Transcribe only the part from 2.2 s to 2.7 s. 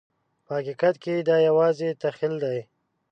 دی.